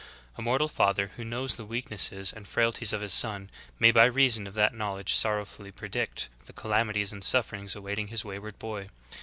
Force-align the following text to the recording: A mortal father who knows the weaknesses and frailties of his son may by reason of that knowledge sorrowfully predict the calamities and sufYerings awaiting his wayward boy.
A 0.35 0.41
mortal 0.41 0.67
father 0.67 1.11
who 1.15 1.23
knows 1.23 1.57
the 1.57 1.63
weaknesses 1.63 2.33
and 2.33 2.47
frailties 2.47 2.91
of 2.91 3.01
his 3.01 3.13
son 3.13 3.51
may 3.77 3.91
by 3.91 4.05
reason 4.05 4.47
of 4.47 4.55
that 4.55 4.73
knowledge 4.73 5.13
sorrowfully 5.13 5.69
predict 5.69 6.27
the 6.47 6.53
calamities 6.53 7.11
and 7.11 7.21
sufYerings 7.21 7.75
awaiting 7.75 8.07
his 8.07 8.25
wayward 8.25 8.57
boy. 8.57 8.87